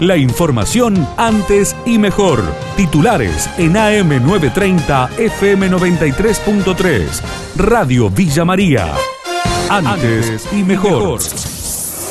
La 0.00 0.16
información 0.16 1.06
antes 1.16 1.76
y 1.86 1.98
mejor. 1.98 2.42
Titulares 2.76 3.48
en 3.58 3.74
AM930 3.74 5.08
FM93.3. 5.10 7.22
Radio 7.56 8.10
Villa 8.10 8.44
María. 8.44 8.92
Antes 9.70 10.52
y 10.52 10.64
mejor. 10.64 11.20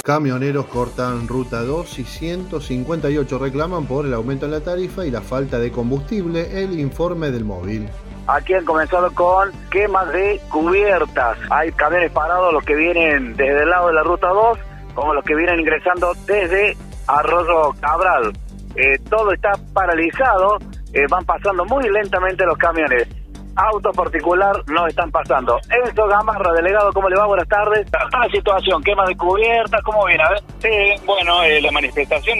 Camioneros 0.02 0.68
cortan 0.68 1.28
ruta 1.28 1.62
2 1.62 2.00
y 2.00 2.06
158 2.06 3.38
reclaman 3.38 3.86
por 3.86 4.06
el 4.06 4.14
aumento 4.14 4.46
en 4.46 4.52
la 4.52 4.62
tarifa 4.62 5.06
y 5.06 5.12
la 5.12 5.20
falta 5.20 5.60
de 5.60 5.70
combustible. 5.70 6.64
El 6.64 6.80
informe 6.80 7.32
del 7.32 7.44
móvil. 7.44 7.90
Aquí 8.28 8.54
han 8.54 8.64
comenzado 8.64 9.14
con 9.14 9.52
quemas 9.70 10.10
de 10.14 10.40
cubiertas. 10.50 11.38
Hay 11.50 11.74
camiones 11.74 12.14
parados, 12.14 12.54
los 12.54 12.64
que 12.64 12.76
vienen 12.76 13.36
desde 13.36 13.64
el 13.64 13.70
lado 13.70 13.88
de 13.88 13.94
la 13.94 14.04
ruta 14.04 14.30
2, 14.30 14.58
como 14.96 15.14
los 15.14 15.26
que 15.26 15.36
vienen 15.36 15.60
ingresando 15.60 16.14
desde 16.26 16.78
Arroyo 17.08 17.74
Cabral. 17.80 18.34
Eh, 18.76 18.98
todo 19.10 19.32
está 19.32 19.52
paralizado, 19.74 20.58
eh, 20.94 21.06
van 21.10 21.24
pasando 21.26 21.66
muy 21.66 21.88
lentamente 21.90 22.46
los 22.46 22.58
camiones. 22.58 23.08
Autos 23.56 23.96
particular 23.96 24.56
no 24.66 24.88
están 24.88 25.12
pasando. 25.12 25.60
Enzo 25.70 26.08
Gamarra, 26.08 26.54
delegado, 26.54 26.92
¿cómo 26.92 27.08
le 27.08 27.16
va? 27.16 27.28
Buenas 27.28 27.48
tardes. 27.48 27.86
La 27.92 28.28
situación, 28.32 28.82
quema 28.82 29.06
de 29.06 29.16
cubiertas, 29.16 29.80
¿cómo 29.84 30.06
viene? 30.06 30.24
A 30.24 30.30
ver. 30.30 30.40
Sí, 30.58 31.06
bueno, 31.06 31.44
eh, 31.44 31.62
la 31.62 31.72
manifestación, 31.72 32.40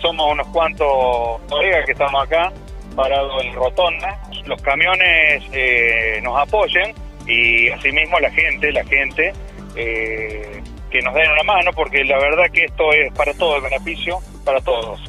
somos 0.00 0.32
unos 0.32 0.46
cuantos 0.48 1.42
colegas 1.46 1.84
que 1.84 1.92
estamos 1.92 2.24
acá, 2.24 2.50
parados 2.96 3.44
en 3.44 3.52
rotonda. 3.52 4.18
Los 4.46 4.62
camiones 4.62 5.42
nos 6.22 6.38
apoyen 6.38 6.94
y 7.26 7.68
asimismo 7.68 8.18
la 8.18 8.30
gente, 8.30 8.72
la 8.72 8.84
gente 8.84 9.32
que 10.94 11.02
nos 11.02 11.12
den 11.12 11.28
una 11.28 11.42
mano, 11.42 11.72
porque 11.74 12.04
la 12.04 12.16
verdad 12.18 12.44
que 12.52 12.66
esto 12.66 12.92
es 12.92 13.12
para 13.14 13.34
todo 13.34 13.56
el 13.56 13.62
beneficio, 13.62 14.20
para 14.44 14.60
todos. 14.60 15.00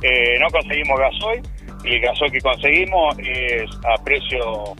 Eh, 0.00 0.38
no 0.38 0.48
conseguimos 0.50 1.00
gasoil 1.00 1.42
y 1.82 1.94
el 1.96 2.00
gasoil 2.00 2.30
que 2.30 2.40
conseguimos 2.40 3.18
es 3.18 3.68
a 3.84 4.00
precio 4.04 4.74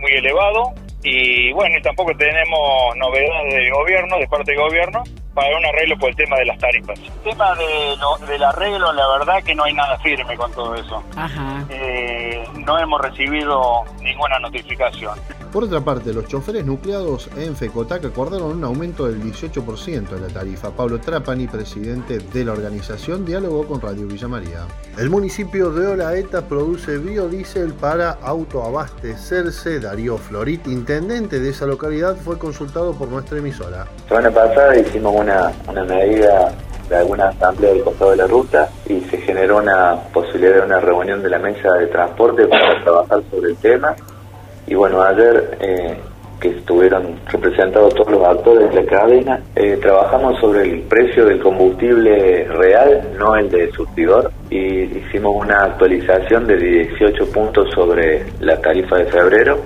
muy 0.00 0.10
elevado 0.10 0.74
y 1.04 1.52
bueno, 1.52 1.78
y 1.78 1.82
tampoco 1.82 2.10
tenemos 2.16 2.96
novedades 2.96 3.54
de 3.54 3.70
gobierno, 3.70 4.18
de 4.18 4.26
parte 4.26 4.50
del 4.50 4.60
gobierno, 4.60 5.04
para 5.32 5.56
un 5.56 5.64
arreglo 5.64 5.96
por 5.96 6.10
el 6.10 6.16
tema 6.16 6.36
de 6.38 6.44
las 6.46 6.58
tarifas. 6.58 6.98
El 6.98 7.30
tema 7.30 7.54
de 7.54 8.32
del 8.32 8.42
arreglo, 8.42 8.92
la 8.92 9.06
verdad 9.16 9.44
que 9.44 9.54
no 9.54 9.62
hay 9.62 9.74
nada 9.74 9.96
firme 9.98 10.36
con 10.36 10.52
todo 10.52 10.74
eso. 10.74 11.04
Eh, 11.70 12.42
no 12.66 12.78
hemos 12.80 13.00
recibido 13.00 13.84
ninguna 14.02 14.40
notificación. 14.40 15.16
Por 15.52 15.64
otra 15.64 15.80
parte, 15.80 16.12
los 16.12 16.26
choferes 16.26 16.64
nucleados 16.64 17.28
en 17.36 17.56
FECOTAC 17.56 18.04
acordaron 18.04 18.52
un 18.52 18.62
aumento 18.62 19.08
del 19.08 19.20
18% 19.20 20.14
en 20.14 20.22
la 20.22 20.28
tarifa. 20.28 20.70
Pablo 20.70 21.00
Trapani, 21.00 21.48
presidente 21.48 22.18
de 22.18 22.44
la 22.44 22.52
organización, 22.52 23.24
dialogó 23.24 23.66
con 23.66 23.80
Radio 23.80 24.06
Villa 24.06 24.28
María. 24.28 24.60
El 24.96 25.10
municipio 25.10 25.72
de 25.72 25.88
Olaeta 25.88 26.42
produce 26.42 26.98
biodiesel 26.98 27.72
para 27.74 28.10
autoabastecerse. 28.22 29.80
Darío 29.80 30.18
Florit, 30.18 30.68
intendente 30.68 31.40
de 31.40 31.50
esa 31.50 31.66
localidad, 31.66 32.14
fue 32.14 32.38
consultado 32.38 32.92
por 32.92 33.08
nuestra 33.08 33.38
emisora. 33.38 33.86
La 34.04 34.08
semana 34.08 34.30
pasada 34.30 34.78
hicimos 34.78 35.12
una, 35.16 35.50
una 35.68 35.82
medida 35.82 36.54
de 36.88 36.96
alguna 36.96 37.28
asamblea 37.28 37.72
del 37.72 37.82
costado 37.82 38.12
de 38.12 38.18
la 38.18 38.26
ruta 38.28 38.68
y 38.88 39.00
se 39.00 39.16
generó 39.18 39.58
una 39.58 39.96
posibilidad 40.12 40.54
de 40.54 40.60
una 40.60 40.78
reunión 40.78 41.20
de 41.22 41.30
la 41.30 41.40
mesa 41.40 41.72
de 41.74 41.88
transporte 41.88 42.46
para 42.46 42.84
trabajar 42.84 43.20
sobre 43.32 43.50
el 43.50 43.56
tema 43.56 43.96
y 44.70 44.74
bueno, 44.76 45.02
ayer 45.02 45.58
eh, 45.60 45.94
que 46.40 46.48
estuvieron 46.48 47.18
representados 47.26 47.92
todos 47.92 48.12
los 48.12 48.24
actores 48.24 48.70
de 48.70 48.82
la 48.82 48.88
cadena, 48.88 49.40
eh, 49.56 49.76
trabajamos 49.82 50.38
sobre 50.38 50.62
el 50.62 50.82
precio 50.82 51.26
del 51.26 51.40
combustible 51.40 52.44
real, 52.44 53.02
no 53.18 53.34
el 53.34 53.50
de 53.50 53.68
surtidor, 53.72 54.30
y 54.48 54.84
hicimos 54.96 55.44
una 55.44 55.64
actualización 55.64 56.46
de 56.46 56.56
18 56.56 57.32
puntos 57.32 57.68
sobre 57.74 58.24
la 58.38 58.60
tarifa 58.60 58.98
de 58.98 59.06
febrero, 59.06 59.58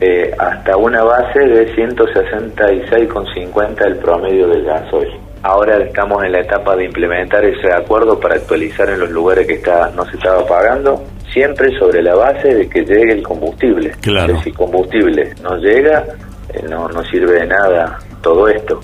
eh, 0.00 0.32
hasta 0.38 0.76
una 0.76 1.02
base 1.02 1.40
de 1.40 1.74
166,50 1.74 3.86
el 3.86 3.96
promedio 3.96 4.46
del 4.46 4.64
gasoil. 4.64 5.18
Ahora 5.42 5.78
estamos 5.78 6.22
en 6.24 6.30
la 6.30 6.42
etapa 6.42 6.76
de 6.76 6.84
implementar 6.84 7.44
ese 7.44 7.72
acuerdo 7.72 8.20
para 8.20 8.36
actualizar 8.36 8.88
en 8.88 9.00
los 9.00 9.10
lugares 9.10 9.48
que 9.48 9.54
está, 9.54 9.90
no 9.90 10.04
se 10.06 10.16
estaba 10.16 10.46
pagando 10.46 11.02
siempre 11.34 11.76
sobre 11.78 12.00
la 12.00 12.14
base 12.14 12.54
de 12.54 12.68
que 12.68 12.82
llegue 12.82 13.12
el 13.12 13.22
combustible. 13.22 13.90
Claro. 14.00 14.40
si 14.42 14.52
combustible 14.52 15.34
no 15.42 15.56
llega, 15.56 16.06
eh, 16.48 16.64
no, 16.70 16.88
no 16.88 17.04
sirve 17.04 17.40
de 17.40 17.46
nada 17.46 17.98
todo 18.22 18.48
esto. 18.48 18.80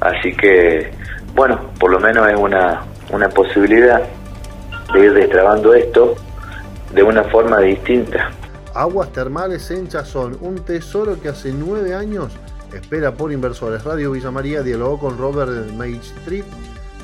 Así 0.00 0.34
que, 0.34 0.90
bueno, 1.34 1.72
por 1.78 1.90
lo 1.90 1.98
menos 1.98 2.28
es 2.30 2.38
una, 2.38 2.84
una 3.10 3.28
posibilidad 3.28 4.00
de 4.94 5.00
ir 5.00 5.12
destrabando 5.12 5.74
esto 5.74 6.14
de 6.94 7.02
una 7.02 7.24
forma 7.24 7.58
distinta. 7.60 8.30
Aguas 8.72 9.12
termales 9.12 9.70
en 9.70 9.88
Chazón, 9.88 10.38
un 10.40 10.64
tesoro 10.64 11.20
que 11.20 11.28
hace 11.28 11.52
nueve 11.52 11.94
años 11.94 12.32
espera 12.72 13.12
por 13.12 13.32
inversores. 13.32 13.82
Radio 13.84 14.12
Villa 14.12 14.30
María 14.30 14.62
dialogó 14.62 14.98
con 14.98 15.18
Robert 15.18 15.50
Street 15.80 16.44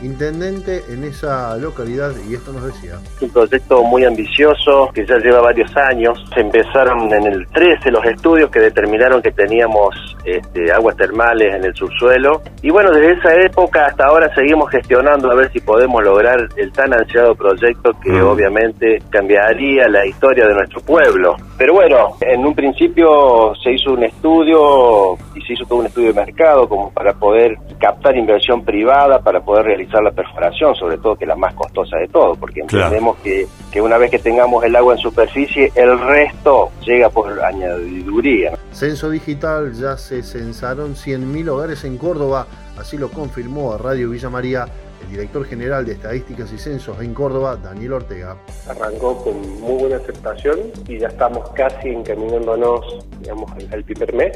intendente 0.03 0.83
en 0.89 1.05
esa 1.05 1.57
localidad 1.57 2.13
y 2.29 2.35
esto 2.35 2.53
nos 2.53 2.65
decía. 2.65 2.99
Un 3.21 3.31
proyecto 3.31 3.83
muy 3.85 4.05
ambicioso 4.05 4.91
que 4.95 5.07
ya 5.07 5.17
lleva 5.19 5.41
varios 5.41 5.75
años. 5.77 6.23
Se 6.35 6.41
empezaron 6.41 7.13
en 7.13 7.27
el 7.27 7.47
13 7.49 7.91
los 7.91 8.05
estudios 8.05 8.51
que 8.51 8.61
determinaron 8.61 9.23
que 9.23 9.33
teníamos 9.33 9.95
este, 10.25 10.73
aguas 10.73 10.97
termales 10.97 11.55
en 11.55 11.65
el 11.65 11.75
subsuelo 11.75 12.43
y 12.63 12.71
bueno, 12.71 12.91
desde 12.93 13.13
esa 13.13 13.35
época 13.41 13.87
hasta 13.87 14.07
ahora 14.07 14.33
seguimos 14.35 14.71
gestionando 14.71 15.31
a 15.31 15.35
ver 15.35 15.51
si 15.53 15.61
podemos 15.61 16.03
lograr 16.03 16.49
el 16.57 16.73
tan 16.73 16.93
ansiado 16.93 17.35
proyecto 17.35 17.93
que 18.01 18.11
mm. 18.11 18.27
obviamente 18.27 19.03
cambiaría 19.11 19.89
la 19.89 20.07
historia 20.07 20.47
de 20.47 20.55
nuestro 20.55 20.81
pueblo. 20.81 21.37
Pero 21.59 21.75
bueno, 21.75 22.17
en 22.21 22.45
un 22.45 22.55
principio 22.55 23.53
se 23.63 23.73
hizo 23.73 23.93
un 23.93 24.05
estudio 24.05 25.15
y 25.35 25.41
se 25.43 25.55
hizo 25.55 25.65
todo 25.67 25.81
un 25.81 25.87
estudio 25.87 26.13
de 26.13 26.21
mercado 26.21 26.69
como 26.69 26.91
para 26.91 27.13
poder 27.13 27.57
captar 27.79 28.17
inversión 28.17 28.65
privada, 28.65 29.21
para 29.21 29.41
poder 29.41 29.67
realizar 29.67 29.92
la 30.01 30.13
perforación, 30.13 30.75
sobre 30.75 30.99
todo 30.99 31.17
que 31.17 31.25
es 31.25 31.29
la 31.29 31.37
más 31.37 31.55
costosa 31.55 31.97
de 31.97 32.09
todo, 32.09 32.35
porque 32.37 32.61
entendemos 32.61 33.19
que, 33.19 33.47
que, 33.71 33.81
una 33.81 33.99
vez 33.99 34.11
que 34.11 34.19
tengamos 34.19 34.65
el 34.65 34.75
agua 34.77 34.95
en 34.95 35.01
superficie, 35.01 35.73
el 35.75 35.99
resto 36.01 36.71
llega 36.85 37.11
por 37.11 37.29
añadiduría. 37.43 38.53
Censo 38.73 39.11
digital, 39.11 39.73
ya 39.73 39.97
se 39.97 40.23
censaron 40.23 40.95
100.000 40.95 41.49
hogares 41.49 41.85
en 41.85 41.99
Córdoba, 41.99 42.47
así 42.79 42.97
lo 42.97 43.11
confirmó 43.11 43.73
a 43.73 43.79
Radio 43.79 44.11
Villa 44.11 44.31
María 44.31 44.67
el 45.03 45.11
director 45.11 45.45
general 45.45 45.85
de 45.85 45.93
Estadísticas 45.93 46.53
y 46.53 46.59
Censos 46.59 47.01
en 47.01 47.13
Córdoba, 47.15 47.57
Daniel 47.57 47.95
Ortega. 47.95 48.37
Arrancó 48.69 49.23
con 49.23 49.61
muy 49.61 49.81
buena 49.83 49.97
aceptación 49.97 50.59
y 50.89 50.99
ya 50.99 51.09
estamos 51.09 51.51
casi 51.51 51.89
encaminándonos, 51.89 53.05
digamos, 53.21 53.51
al 53.73 53.85
primer 53.85 54.15
mes. 54.15 54.33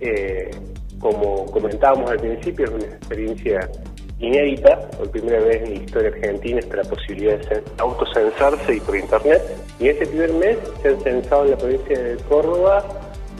Eh, 0.00 0.50
como 0.98 1.46
comentábamos 1.46 2.10
al 2.10 2.18
principio, 2.18 2.66
es 2.66 2.70
una 2.72 2.84
experiencia 2.84 3.70
inédita, 4.20 4.90
por 4.90 5.10
primera 5.10 5.40
vez 5.40 5.62
en 5.62 5.74
la 5.74 5.82
historia 5.82 6.08
argentina 6.08 6.58
está 6.58 6.76
la 6.76 6.84
posibilidad 6.84 7.38
de 7.38 7.62
autocensarse 7.78 8.76
y 8.76 8.80
por 8.80 8.96
internet. 8.96 9.42
Y 9.78 9.88
este 9.88 10.06
primer 10.06 10.32
mes 10.34 10.58
se 10.82 10.88
han 10.88 11.00
censado 11.00 11.44
en 11.44 11.50
la 11.52 11.56
provincia 11.56 11.98
de 11.98 12.16
Córdoba 12.28 12.84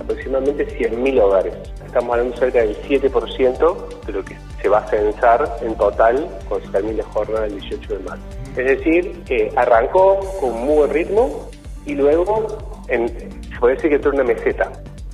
aproximadamente 0.00 0.66
100.000 0.78 1.20
hogares. 1.20 1.54
Estamos 1.84 2.12
hablando 2.12 2.36
cerca 2.36 2.60
del 2.60 2.76
7% 2.82 4.04
de 4.06 4.12
lo 4.12 4.24
que 4.24 4.36
se 4.62 4.68
va 4.68 4.78
a 4.78 4.88
censar 4.88 5.58
en 5.62 5.74
total, 5.74 6.28
considerando 6.48 6.92
la 6.92 7.04
jornada 7.04 7.42
del 7.42 7.60
18 7.60 7.94
de 7.94 8.04
marzo. 8.04 8.24
Es 8.56 8.64
decir, 8.64 9.22
que 9.24 9.52
arrancó 9.56 10.20
con 10.40 10.52
muy 10.64 10.76
buen 10.76 10.90
ritmo 10.90 11.48
y 11.86 11.94
luego 11.94 12.58
en, 12.88 13.08
se 13.08 13.58
puede 13.58 13.74
decir 13.74 13.90
que 13.90 13.96
entró 13.96 14.12
una 14.12 14.24
meseta. 14.24 14.70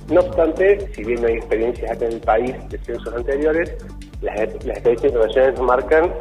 No 0.09 0.21
obstante, 0.21 0.87
si 0.93 1.03
bien 1.03 1.21
no 1.21 1.27
hay 1.27 1.35
experiencias 1.35 1.91
acá 1.91 2.05
en 2.05 2.13
el 2.13 2.21
país 2.21 2.69
de 2.69 2.77
censos 2.79 3.13
anteriores, 3.13 3.73
las, 4.21 4.35
las 4.65 4.77
experiencias 4.77 5.11
internacionales 5.11 5.61
marcan 5.61 6.13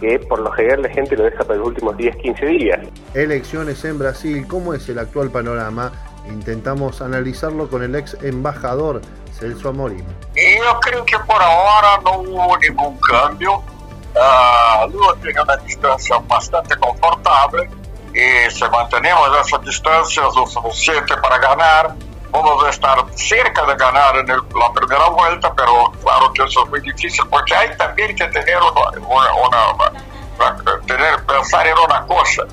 que 0.00 0.18
por 0.20 0.40
lo 0.40 0.50
general 0.52 0.82
la 0.82 0.90
gente 0.90 1.16
lo 1.16 1.24
deja 1.24 1.44
para 1.44 1.58
los 1.58 1.68
últimos 1.68 1.96
10, 1.96 2.16
15 2.16 2.46
días. 2.46 2.78
Elecciones 3.14 3.84
en 3.84 3.98
Brasil, 3.98 4.46
¿cómo 4.48 4.74
es 4.74 4.88
el 4.88 4.98
actual 4.98 5.30
panorama? 5.30 5.92
Intentamos 6.28 7.00
analizarlo 7.02 7.68
con 7.68 7.82
el 7.82 7.94
ex 7.94 8.16
embajador 8.22 9.00
Celso 9.38 9.70
Amorim. 9.70 10.04
Yo 10.36 10.80
creo 10.80 11.04
que 11.04 11.18
por 11.20 11.40
ahora 11.40 12.00
no 12.04 12.20
hubo 12.20 12.58
ningún 12.58 12.98
cambio. 13.00 13.62
Uh, 14.14 14.90
Lula 14.90 15.14
tiene 15.22 15.40
una 15.40 15.56
distancia 15.58 16.18
bastante 16.26 16.76
confortable 16.76 17.70
y 18.12 18.50
si 18.50 18.64
mantenemos 18.64 19.28
esa 19.46 19.58
distancia 19.58 20.22
lo 20.22 20.46
suficiente 20.46 21.16
para 21.18 21.38
ganar, 21.38 21.94
vamos 22.30 22.64
a 22.64 22.70
estar 22.70 22.98
cerca 23.14 23.64
de 23.66 23.76
ganar 23.76 24.16
en 24.16 24.26
la 24.26 24.72
primera 24.74 25.08
vuelta, 25.10 25.52
pero 25.54 25.87
claro 26.08 26.32
que 26.32 26.42
eso 26.42 26.64
es 26.64 26.70
muy 26.70 26.80
difícil 26.80 27.24
porque 27.28 27.54
hay 27.54 27.76
también 27.76 28.16
que 28.16 28.26
tener 28.28 28.56
una, 28.58 29.92
tener, 30.86 31.24
pensar 31.26 31.66
en 31.66 31.78
una 31.78 32.06
cosa. 32.06 32.44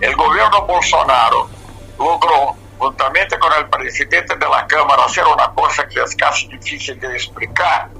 El 0.00 0.14
gobierno 0.14 0.64
Bolsonaro 0.66 1.48
logró, 1.98 2.54
juntamente 2.78 3.38
con 3.38 3.52
el 3.54 3.68
presidente 3.68 4.36
de 4.36 4.48
la 4.48 4.66
Cámara, 4.66 5.04
hacer 5.04 5.24
una 5.26 5.50
cosa 5.50 5.86
que 5.88 6.00
es 6.00 6.14
casi 6.14 6.46
difícil 6.48 6.98
de 7.00 7.08
explicar, 7.08 7.90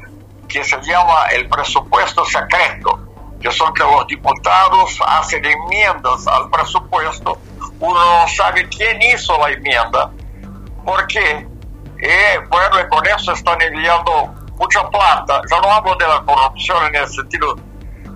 que 0.49 0.63
se 0.63 0.81
llama 0.83 1.27
el 1.33 1.49
presupuesto 1.49 2.25
secreto. 2.25 3.07
que 3.41 3.51
son 3.51 3.73
que 3.73 3.83
los 3.83 4.07
diputados 4.07 4.99
hacen 5.07 5.43
enmiendas 5.43 6.27
al 6.27 6.51
presupuesto, 6.51 7.39
uno 7.79 8.23
no 8.23 8.29
sabe 8.29 8.69
quién 8.69 9.01
hizo 9.01 9.39
la 9.39 9.49
enmienda, 9.49 10.11
porque, 10.85 11.49
eh, 12.03 12.39
bueno, 12.51 12.87
con 12.91 13.07
eso 13.07 13.33
están 13.33 13.63
enviando 13.63 14.40
mucha 14.61 14.89
plata. 14.91 15.41
Yo 15.51 15.61
no 15.61 15.73
hablo 15.73 15.97
de 15.97 16.07
la 16.07 16.23
corrupción 16.23 16.87
en 16.87 16.95
el 16.95 17.09
sentido, 17.09 17.57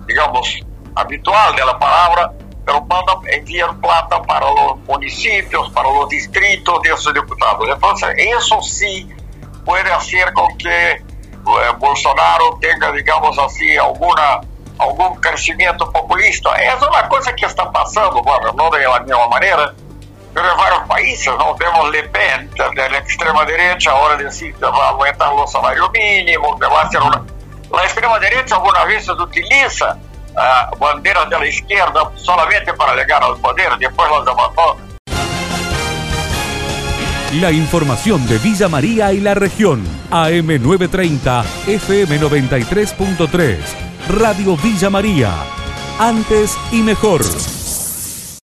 digamos, 0.07 0.59
habitual 0.95 1.55
de 1.55 1.65
la 1.65 1.77
palabra, 1.77 2.31
pero 2.63 2.81
mandan 2.85 3.17
enviar 3.31 3.75
plata 3.81 4.21
para 4.21 4.45
los 4.51 4.77
municipios, 4.87 5.69
para 5.71 5.89
los 5.89 6.07
distritos 6.07 6.81
de 6.83 6.93
esos 6.93 7.13
diputados. 7.13 7.67
Entonces, 7.67 8.09
eso 8.17 8.61
sí 8.61 9.09
puede 9.65 9.91
hacer 9.91 10.31
con 10.33 10.55
que 10.57 10.91
eh, 10.93 11.01
Bolsonaro 11.79 12.57
tenga, 12.61 12.91
digamos 12.91 13.37
así, 13.39 13.75
alguna 13.77 14.41
algún 14.77 15.15
crecimiento 15.21 15.89
populista. 15.89 16.53
Es 16.55 16.75
una 16.75 17.07
cosa 17.07 17.33
que 17.33 17.45
está 17.45 17.71
pasando, 17.71 18.21
bueno, 18.21 18.51
no 18.53 18.69
de 18.69 18.83
la 18.83 18.99
misma 18.99 19.27
en 20.43 20.57
varios 20.57 20.81
países. 20.87 21.33
Vemos 21.59 21.91
Le 21.91 22.03
Pen, 22.09 22.49
de 22.49 22.89
la 22.89 22.97
extrema 22.97 23.45
derecha, 23.45 23.91
ahora 23.91 24.17
decir 24.17 24.53
que 24.55 24.65
va 24.65 24.87
a 24.87 24.89
aumentar 24.89 25.33
los 25.33 25.51
salarios 25.51 25.89
mínimos, 25.91 26.59
que 26.59 26.67
va 26.67 26.81
a 26.81 26.83
hacer 26.83 27.01
una... 27.01 27.23
La 27.71 27.83
extrema 27.83 28.19
derecha 28.19 28.55
algunas 28.55 28.85
veces 28.85 29.09
utiliza 29.09 29.97
uh, 29.97 30.77
banderas 30.77 31.29
de 31.29 31.39
la 31.39 31.47
izquierda 31.47 32.11
solamente 32.15 32.73
para 32.73 32.95
llegar 32.95 33.23
al 33.23 33.37
poder, 33.37 33.77
después 33.77 34.09
los 34.09 34.27
abandona. 34.27 34.85
La 37.41 37.51
información 37.51 38.25
de 38.27 38.37
Villa 38.37 38.69
María 38.69 39.11
y 39.11 39.19
la 39.19 39.33
región. 39.33 39.83
AM930, 40.09 41.43
FM93.3. 41.65 43.57
Radio 44.07 44.55
Villa 44.55 44.89
María. 44.89 45.33
Antes 45.99 46.57
y 46.71 46.81
mejor. 46.81 47.23